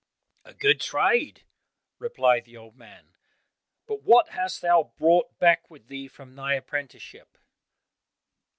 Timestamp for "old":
2.57-2.75